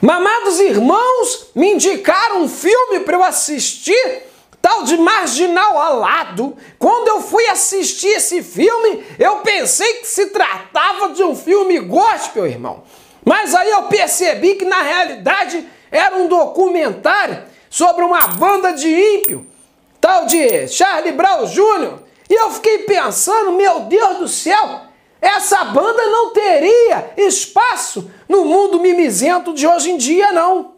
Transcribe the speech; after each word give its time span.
Mamados 0.00 0.58
irmãos, 0.60 1.50
me 1.54 1.74
indicaram 1.74 2.42
um 2.42 2.48
filme 2.48 3.00
para 3.00 3.18
eu 3.18 3.22
assistir, 3.22 4.22
tal 4.60 4.82
de 4.82 4.96
Marginal 4.96 5.78
Alado. 5.78 6.56
Quando 6.78 7.08
eu 7.08 7.20
fui 7.20 7.46
assistir 7.48 8.08
esse 8.08 8.42
filme, 8.42 9.04
eu 9.18 9.38
pensei 9.38 9.94
que 9.94 10.06
se 10.06 10.28
tratava 10.28 11.10
de 11.10 11.22
um 11.22 11.36
filme 11.36 11.78
gospel, 11.80 12.46
irmão. 12.46 12.82
Mas 13.22 13.54
aí 13.54 13.70
eu 13.70 13.82
percebi 13.84 14.54
que 14.54 14.64
na 14.64 14.80
realidade 14.80 15.68
era 15.92 16.16
um 16.16 16.28
documentário 16.28 17.42
sobre 17.68 18.02
uma 18.02 18.26
banda 18.26 18.72
de 18.72 18.88
ímpio, 18.88 19.46
tal 20.00 20.24
de 20.24 20.66
Charlie 20.68 21.12
Brown 21.12 21.44
Jr. 21.44 21.98
E 22.30 22.34
eu 22.34 22.50
fiquei 22.52 22.78
pensando, 22.78 23.52
meu 23.52 23.80
Deus 23.80 24.16
do 24.16 24.28
céu, 24.28 24.80
essa 25.20 25.62
banda 25.64 26.06
não 26.06 26.32
teria 26.32 27.12
espaço 27.18 28.10
no 28.30 28.44
mundo 28.44 28.78
mimizento 28.78 29.52
de 29.52 29.66
hoje 29.66 29.90
em 29.90 29.96
dia, 29.96 30.30
não. 30.30 30.74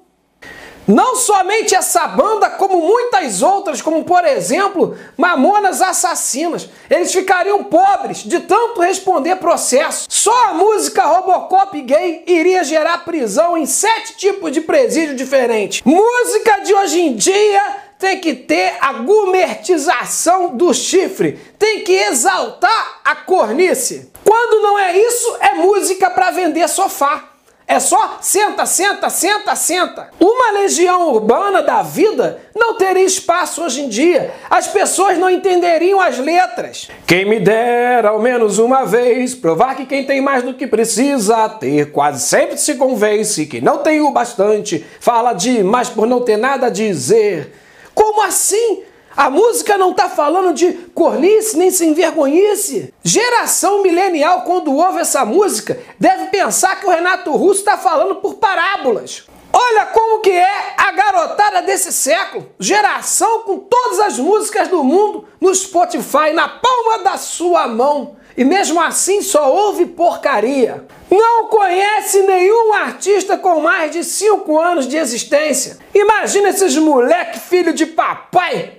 Não 0.88 1.14
somente 1.14 1.74
essa 1.74 2.08
banda, 2.08 2.48
como 2.48 2.80
muitas 2.80 3.42
outras, 3.42 3.82
como 3.82 4.02
por 4.04 4.24
exemplo, 4.24 4.96
Mamonas 5.18 5.82
Assassinas, 5.82 6.68
eles 6.88 7.12
ficariam 7.12 7.62
pobres 7.62 8.24
de 8.24 8.40
tanto 8.40 8.80
responder 8.80 9.36
processo. 9.36 10.06
Só 10.08 10.48
a 10.48 10.54
música 10.54 11.04
Robocop 11.04 11.78
gay 11.82 12.24
iria 12.26 12.64
gerar 12.64 13.04
prisão 13.04 13.56
em 13.56 13.66
sete 13.66 14.16
tipos 14.16 14.50
de 14.50 14.62
presídio 14.62 15.14
diferentes. 15.14 15.82
Música 15.84 16.62
de 16.64 16.74
hoje 16.74 17.00
em 17.00 17.14
dia 17.14 17.62
tem 17.98 18.18
que 18.18 18.34
ter 18.34 18.78
a 18.80 18.94
gourmetização 18.94 20.56
do 20.56 20.72
chifre, 20.72 21.38
tem 21.58 21.84
que 21.84 21.92
exaltar 21.92 23.00
a 23.04 23.14
cornice. 23.14 24.10
Quando 24.24 24.62
não 24.62 24.78
é 24.78 24.96
isso, 24.96 25.36
é 25.38 25.54
música 25.54 26.10
para 26.10 26.30
vender 26.30 26.66
sofá. 26.66 27.31
É 27.72 27.80
só 27.80 28.18
senta, 28.20 28.66
senta, 28.66 29.08
senta, 29.08 29.56
senta. 29.56 30.10
Uma 30.20 30.60
legião 30.60 31.08
urbana 31.10 31.62
da 31.62 31.80
vida 31.80 32.38
não 32.54 32.74
teria 32.74 33.02
espaço 33.02 33.64
hoje 33.64 33.80
em 33.80 33.88
dia. 33.88 34.30
As 34.50 34.66
pessoas 34.66 35.16
não 35.16 35.30
entenderiam 35.30 35.98
as 35.98 36.18
letras. 36.18 36.90
Quem 37.06 37.24
me 37.24 37.40
dera 37.40 38.10
ao 38.10 38.20
menos 38.20 38.58
uma 38.58 38.84
vez 38.84 39.34
provar 39.34 39.74
que 39.74 39.86
quem 39.86 40.04
tem 40.04 40.20
mais 40.20 40.42
do 40.42 40.52
que 40.52 40.66
precisa 40.66 41.48
ter 41.48 41.90
quase 41.92 42.20
sempre 42.20 42.58
se 42.58 42.74
convence 42.74 43.46
que 43.46 43.62
não 43.62 43.78
tem 43.78 44.02
o 44.02 44.10
bastante, 44.10 44.84
fala 45.00 45.32
demais 45.32 45.88
por 45.88 46.06
não 46.06 46.20
ter 46.20 46.36
nada 46.36 46.66
a 46.66 46.70
dizer. 46.70 47.54
Como 47.94 48.20
assim? 48.20 48.82
A 49.16 49.28
música 49.28 49.76
não 49.76 49.90
está 49.90 50.08
falando 50.08 50.54
de 50.54 50.72
cornice 50.94 51.56
nem 51.56 51.70
sem 51.70 51.92
vergonhice. 51.92 52.92
Geração 53.02 53.82
milenial, 53.82 54.42
quando 54.42 54.74
ouve 54.74 55.00
essa 55.00 55.24
música, 55.24 55.78
deve 55.98 56.26
pensar 56.26 56.80
que 56.80 56.86
o 56.86 56.90
Renato 56.90 57.30
Russo 57.32 57.60
está 57.60 57.76
falando 57.76 58.16
por 58.16 58.34
parábolas. 58.34 59.24
Olha 59.52 59.84
como 59.86 60.20
que 60.20 60.30
é 60.30 60.74
a 60.78 60.92
garotada 60.92 61.60
desse 61.60 61.92
século. 61.92 62.48
Geração 62.58 63.40
com 63.40 63.58
todas 63.58 64.00
as 64.00 64.18
músicas 64.18 64.68
do 64.68 64.82
mundo 64.82 65.26
no 65.38 65.54
Spotify, 65.54 66.32
na 66.32 66.48
palma 66.48 67.04
da 67.04 67.18
sua 67.18 67.66
mão. 67.66 68.16
E 68.34 68.44
mesmo 68.44 68.80
assim 68.80 69.20
só 69.20 69.52
ouve 69.52 69.84
porcaria. 69.84 70.86
Não 71.10 71.48
conhece 71.48 72.22
nenhum 72.22 72.72
artista 72.72 73.36
com 73.36 73.60
mais 73.60 73.92
de 73.92 74.02
5 74.02 74.58
anos 74.58 74.88
de 74.88 74.96
existência. 74.96 75.76
Imagina 75.94 76.48
esses 76.48 76.74
moleque 76.78 77.38
filho 77.38 77.74
de 77.74 77.84
papai 77.84 78.71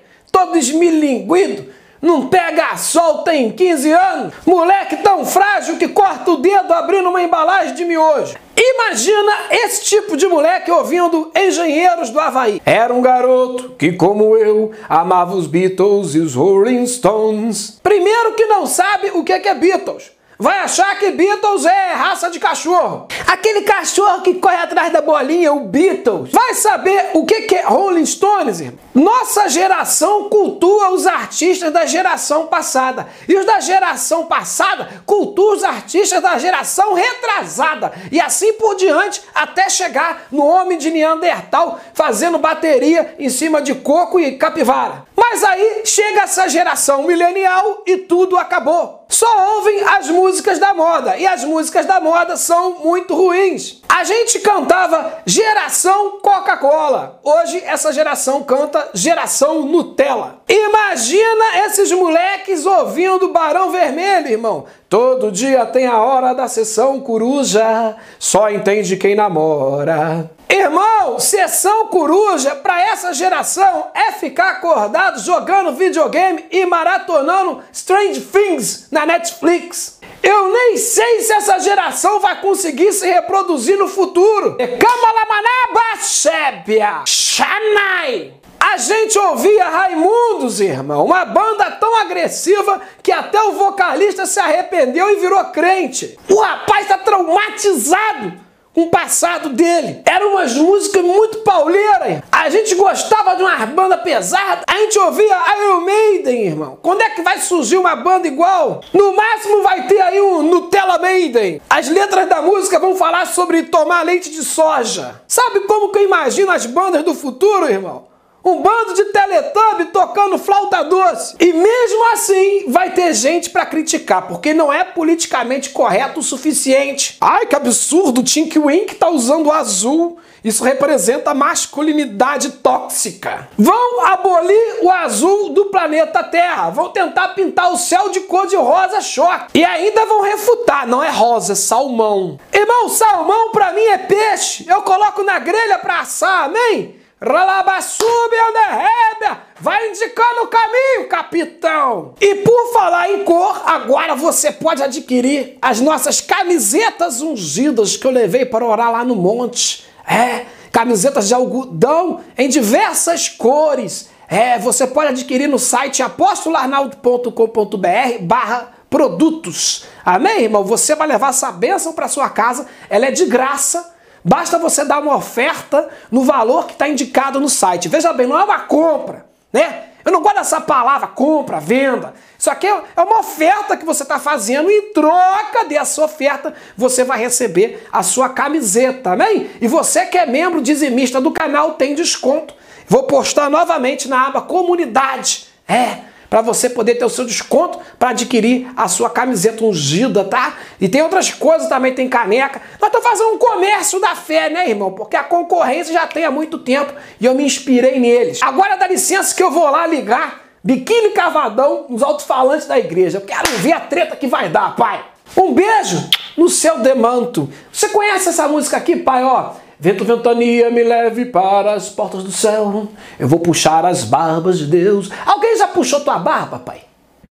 todo 0.53 0.57
esmilinguido, 0.57 1.65
não 1.99 2.27
pega 2.27 2.75
sol, 2.77 3.19
tem 3.19 3.49
15 3.49 3.91
anos, 3.91 4.33
moleque 4.45 4.97
tão 4.97 5.25
frágil 5.25 5.77
que 5.77 5.87
corta 5.87 6.31
o 6.31 6.37
dedo 6.37 6.71
abrindo 6.73 7.09
uma 7.09 7.23
embalagem 7.23 7.73
de 7.73 7.85
miojo. 7.85 8.35
Imagina 8.55 9.31
esse 9.49 9.85
tipo 9.85 10.15
de 10.15 10.27
moleque 10.27 10.69
ouvindo 10.69 11.31
Engenheiros 11.35 12.09
do 12.09 12.19
Havaí. 12.19 12.61
Era 12.65 12.93
um 12.93 13.01
garoto 13.01 13.73
que, 13.79 13.93
como 13.93 14.35
eu, 14.35 14.71
amava 14.87 15.35
os 15.35 15.47
Beatles 15.47 16.13
e 16.13 16.19
os 16.19 16.35
Rolling 16.35 16.85
Stones. 16.85 17.79
Primeiro 17.81 18.33
que 18.33 18.45
não 18.45 18.67
sabe 18.67 19.11
o 19.13 19.23
que 19.23 19.33
é 19.33 19.55
Beatles 19.55 20.11
vai 20.37 20.59
achar 20.59 20.97
que 20.97 21.11
Beatles 21.11 21.65
é 21.65 21.93
raça 21.93 22.29
de 22.29 22.39
cachorro. 22.39 23.07
Aquele 23.27 23.61
cachorro 23.61 24.21
que 24.21 24.35
corre 24.35 24.57
atrás 24.57 24.91
da 24.91 25.01
bolinha, 25.01 25.53
o 25.53 25.61
Beatles. 25.61 26.31
Vai 26.31 26.53
saber 26.53 27.11
o 27.13 27.25
que 27.25 27.55
é 27.55 27.61
Rolling 27.61 28.05
Stones, 28.05 28.59
irmão? 28.59 28.79
Nossa 28.93 29.49
geração 29.49 30.29
cultua 30.29 30.91
os 30.91 31.07
artistas 31.07 31.73
da 31.73 31.85
geração 31.85 32.47
passada. 32.47 33.07
E 33.27 33.35
os 33.35 33.45
da 33.45 33.59
geração 33.59 34.25
passada 34.25 35.03
cultuam 35.05 35.55
os 35.55 35.63
artistas 35.63 36.21
da 36.21 36.37
geração 36.37 36.93
retrasada. 36.93 37.91
E 38.11 38.21
assim 38.21 38.53
por 38.53 38.75
diante, 38.75 39.21
até 39.33 39.69
chegar 39.69 40.27
no 40.31 40.45
homem 40.45 40.77
de 40.77 40.91
Neandertal 40.91 41.79
fazendo 41.93 42.37
bateria 42.37 43.15
em 43.17 43.29
cima 43.29 43.61
de 43.61 43.73
coco 43.73 44.19
e 44.19 44.37
capivara. 44.37 45.05
Mas 45.15 45.43
aí 45.43 45.81
chega 45.85 46.21
essa 46.21 46.47
geração 46.47 47.03
milenial 47.03 47.81
e 47.85 47.97
tudo 47.97 48.37
acabou 48.37 49.03
só 49.13 49.55
ouvem 49.57 49.79
as 49.83 50.09
músicas 50.09 50.22
da 50.59 50.73
moda. 50.73 51.17
E 51.17 51.27
as 51.27 51.43
músicas 51.43 51.85
da 51.85 51.99
moda 51.99 52.37
são 52.37 52.79
muito 52.79 53.13
ruins. 53.13 53.81
A 53.89 54.03
gente 54.03 54.39
cantava 54.39 55.19
geração 55.25 56.19
Coca-Cola. 56.21 57.19
Hoje 57.23 57.61
essa 57.65 57.91
geração 57.91 58.41
canta 58.41 58.89
geração 58.93 59.63
Nutella. 59.63 60.41
Imagina 60.47 61.65
esses 61.65 61.91
moleques 61.91 62.65
ouvindo 62.65 63.33
Barão 63.33 63.69
Vermelho, 63.69 64.29
irmão. 64.29 64.65
Todo 64.89 65.31
dia 65.31 65.65
tem 65.65 65.87
a 65.87 66.01
hora 66.01 66.33
da 66.33 66.47
sessão 66.47 67.01
coruja, 67.01 67.95
só 68.17 68.49
entende 68.49 68.95
quem 68.95 69.15
namora. 69.15 70.29
Irmão, 70.47 71.19
sessão 71.19 71.87
coruja 71.87 72.55
para 72.55 72.79
essa 72.79 73.11
geração 73.11 73.87
é 73.93 74.11
ficar 74.11 74.51
acordado 74.51 75.19
jogando 75.19 75.73
videogame 75.73 76.45
e 76.51 76.65
maratonando 76.65 77.63
Strange 77.71 78.21
Things 78.21 78.87
na 78.91 79.05
Netflix. 79.05 79.99
Eu 80.23 80.47
nem 80.47 80.77
sei 80.77 81.19
se 81.19 81.33
essa 81.33 81.59
geração 81.59 82.21
vai 82.21 82.39
conseguir 82.39 82.93
se 82.93 83.05
reproduzir 83.05 83.77
no 83.77 83.89
futuro. 83.89 84.55
Kamalamanaba 84.57 85.97
Sébia, 85.99 87.03
Xanai. 87.05 88.33
A 88.57 88.77
gente 88.77 89.19
ouvia 89.19 89.67
Raimundos, 89.67 90.61
irmão, 90.61 91.05
uma 91.05 91.25
banda 91.25 91.69
tão 91.71 91.93
agressiva 91.97 92.81
que 93.03 93.11
até 93.11 93.39
o 93.43 93.51
vocalista 93.51 94.25
se 94.25 94.39
arrependeu 94.39 95.09
e 95.09 95.17
virou 95.17 95.43
crente. 95.45 96.17
O 96.29 96.39
rapaz 96.39 96.83
está 96.83 96.97
traumatizado 96.97 98.42
o 98.75 98.87
passado 98.87 99.49
dele. 99.49 100.01
Eram 100.05 100.31
umas 100.31 100.53
músicas 100.55 101.03
muito 101.03 101.39
pauleiras. 101.39 102.23
A 102.31 102.49
gente 102.49 102.75
gostava 102.75 103.35
de 103.35 103.43
uma 103.43 103.65
banda 103.65 103.97
pesada. 103.97 104.63
A 104.67 104.77
gente 104.77 104.97
ouvia 104.99 105.37
Iron 105.57 105.81
Maiden, 105.81 106.45
irmão. 106.45 106.77
Quando 106.81 107.01
é 107.01 107.09
que 107.09 107.21
vai 107.21 107.39
surgir 107.39 107.77
uma 107.77 107.95
banda 107.95 108.27
igual? 108.27 108.81
No 108.93 109.15
máximo 109.15 109.61
vai 109.61 109.87
ter 109.87 110.01
aí 110.01 110.21
um 110.21 110.41
Nutella 110.43 110.97
Maiden. 110.97 111.61
As 111.69 111.87
letras 111.87 112.27
da 112.27 112.41
música 112.41 112.79
vão 112.79 112.95
falar 112.95 113.27
sobre 113.27 113.63
tomar 113.63 114.03
leite 114.03 114.29
de 114.29 114.43
soja. 114.43 115.21
Sabe 115.27 115.61
como 115.61 115.91
que 115.91 115.99
eu 115.99 116.03
imagino 116.03 116.51
as 116.51 116.65
bandas 116.65 117.03
do 117.03 117.13
futuro, 117.13 117.69
irmão? 117.69 118.12
Um 118.45 118.61
bando 118.61 118.93
de 118.93 119.05
teletubbie 119.05 119.85
tocando 119.85 120.37
flauta 120.37 120.83
doce. 120.83 121.35
E 121.39 121.53
mesmo 121.53 122.11
assim 122.11 122.65
vai 122.67 122.91
ter 122.91 123.13
gente 123.13 123.49
para 123.49 123.65
criticar, 123.65 124.27
porque 124.27 124.53
não 124.53 124.71
é 124.71 124.83
politicamente 124.83 125.69
correto 125.69 126.19
o 126.19 126.23
suficiente. 126.23 127.15
Ai, 127.21 127.45
que 127.45 127.55
absurdo, 127.55 128.19
o 128.19 128.23
Tink 128.23 128.59
Wink 128.59 128.95
tá 128.95 129.09
usando 129.09 129.49
azul. 129.49 130.17
Isso 130.43 130.61
representa 130.61 131.33
masculinidade 131.33 132.51
tóxica. 132.51 133.47
Vão 133.57 134.05
abolir 134.07 134.79
o 134.81 134.91
azul 134.91 135.51
do 135.51 135.67
planeta 135.67 136.21
Terra. 136.21 136.69
Vão 136.69 136.89
tentar 136.89 137.29
pintar 137.29 137.71
o 137.71 137.77
céu 137.77 138.09
de 138.09 138.19
cor 138.21 138.45
de 138.45 138.57
rosa 138.57 138.99
choque. 138.99 139.57
E 139.57 139.63
ainda 139.63 140.05
vão 140.05 140.21
refutar, 140.21 140.85
não 140.85 141.01
é 141.01 141.09
rosa, 141.09 141.53
é 141.53 141.55
salmão. 141.55 142.37
Irmão, 142.51 142.89
salmão 142.89 143.51
pra 143.51 143.71
mim 143.71 143.85
é 143.85 143.97
peixe. 143.97 144.65
Eu 144.67 144.81
coloco 144.81 145.23
na 145.23 145.39
grelha 145.39 145.77
pra 145.77 146.01
assar, 146.01 146.43
amém? 146.43 147.02
Ralabassube, 147.25 148.35
Anderrébia, 148.49 149.43
vai 149.61 149.89
indicando 149.89 150.41
o 150.41 150.47
caminho, 150.47 151.07
capitão. 151.07 152.15
E 152.19 152.35
por 152.35 152.73
falar 152.73 153.09
em 153.11 153.23
cor, 153.23 153.63
agora 153.65 154.13
você 154.13 154.51
pode 154.51 154.83
adquirir 154.83 155.57
as 155.61 155.79
nossas 155.79 156.19
camisetas 156.19 157.21
ungidas 157.21 157.95
que 157.95 158.05
eu 158.05 158.11
levei 158.11 158.45
para 158.45 158.65
orar 158.65 158.91
lá 158.91 159.05
no 159.05 159.15
monte. 159.15 159.85
É, 160.05 160.47
camisetas 160.69 161.29
de 161.29 161.33
algodão 161.33 162.19
em 162.37 162.49
diversas 162.49 163.29
cores. 163.29 164.09
É, 164.27 164.59
você 164.59 164.85
pode 164.85 165.11
adquirir 165.11 165.47
no 165.47 165.59
site 165.59 166.03
apostolarnaldo.com.br 166.03 168.21
barra 168.21 168.73
produtos. 168.89 169.85
Amém, 170.03 170.41
irmão? 170.41 170.65
Você 170.65 170.93
vai 170.93 171.07
levar 171.07 171.29
essa 171.29 171.49
bênção 171.53 171.93
para 171.93 172.09
sua 172.09 172.29
casa. 172.29 172.67
Ela 172.89 173.05
é 173.05 173.11
de 173.11 173.25
graça 173.25 173.92
Basta 174.23 174.57
você 174.57 174.85
dar 174.85 174.99
uma 174.99 175.15
oferta 175.15 175.89
no 176.09 176.23
valor 176.23 176.65
que 176.65 176.73
está 176.73 176.87
indicado 176.87 177.39
no 177.39 177.49
site. 177.49 177.89
Veja 177.89 178.13
bem, 178.13 178.25
não 178.25 178.39
é 178.39 178.43
uma 178.43 178.59
compra, 178.59 179.25
né? 179.51 179.85
Eu 180.05 180.11
não 180.11 180.21
gosto 180.21 180.35
dessa 180.35 180.59
palavra 180.59 181.07
compra, 181.07 181.59
venda. 181.59 182.13
Isso 182.37 182.49
aqui 182.49 182.67
é, 182.67 182.83
é 182.95 183.01
uma 183.01 183.19
oferta 183.19 183.77
que 183.77 183.85
você 183.85 184.03
está 184.03 184.19
fazendo 184.19 184.69
e 184.69 184.77
em 184.77 184.93
troca 184.93 185.63
dessa 185.65 186.03
oferta 186.03 186.53
você 186.75 187.03
vai 187.03 187.19
receber 187.19 187.87
a 187.91 188.03
sua 188.03 188.27
camiseta, 188.29 189.11
amém? 189.11 189.49
E 189.61 189.67
você 189.67 190.05
que 190.05 190.17
é 190.17 190.25
membro 190.25 190.61
dizimista 190.61 191.21
do 191.21 191.31
canal 191.31 191.73
tem 191.73 191.95
desconto. 191.95 192.53
Vou 192.87 193.03
postar 193.03 193.49
novamente 193.49 194.09
na 194.09 194.27
aba 194.27 194.41
comunidade. 194.41 195.47
É, 195.65 195.99
para 196.33 196.41
você 196.41 196.67
poder 196.67 196.95
ter 196.95 197.05
o 197.05 197.09
seu 197.09 197.25
desconto 197.25 197.77
para 197.99 198.09
adquirir 198.09 198.67
a 198.75 198.87
sua 198.87 199.07
camiseta 199.07 199.63
ungida, 199.63 200.23
tá? 200.23 200.55
E 200.81 200.89
tem 200.89 200.99
outras 201.03 201.31
coisas 201.31 201.69
também, 201.69 201.93
tem 201.93 202.09
caneca. 202.09 202.59
Nós 202.81 202.87
estamos 202.87 203.07
fazendo 203.07 203.35
um 203.35 203.37
comércio 203.37 204.01
da 204.01 204.15
fé, 204.15 204.49
né, 204.49 204.67
irmão? 204.67 204.93
Porque 204.93 205.15
a 205.15 205.21
concorrência 205.21 205.93
já 205.93 206.07
tem 206.07 206.25
há 206.25 206.31
muito 206.31 206.57
tempo 206.57 206.91
e 207.21 207.25
eu 207.27 207.35
me 207.35 207.45
inspirei 207.45 207.99
neles. 207.99 208.39
Agora 208.41 208.77
dá 208.77 208.87
licença 208.87 209.35
que 209.35 209.43
eu 209.43 209.51
vou 209.51 209.69
lá 209.69 209.85
ligar 209.85 210.41
biquíni 210.63 211.09
cavadão 211.11 211.85
nos 211.87 212.01
alto-falantes 212.01 212.65
da 212.65 212.79
igreja. 212.79 213.19
Eu 213.19 213.21
quero 213.21 213.51
ver 213.59 213.73
a 213.73 213.81
treta 213.81 214.15
que 214.15 214.25
vai 214.25 214.49
dar, 214.49 214.75
pai. 214.75 215.05
Um 215.37 215.53
beijo 215.53 216.09
no 216.35 216.49
seu 216.49 216.79
demanto. 216.79 217.47
Você 217.71 217.89
conhece 217.89 218.29
essa 218.29 218.47
música 218.47 218.77
aqui, 218.77 218.95
pai? 218.95 219.23
Ó, 219.23 219.51
Vento, 219.83 220.05
ventania, 220.05 220.71
me 220.71 220.81
leve 220.81 221.25
para 221.25 221.73
as 221.73 221.89
portas 221.89 222.23
do 222.23 222.31
céu. 222.31 222.87
Eu 223.19 223.27
vou 223.27 223.41
puxar 223.41 223.85
as 223.85 224.05
barbas 224.05 224.57
de 224.57 224.65
Deus. 224.65 225.11
Alguém 225.25 225.57
já 225.57 225.67
puxou 225.67 225.99
tua 225.99 226.19
barba, 226.19 226.57
pai? 226.57 226.83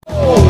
Oh. 0.07 0.42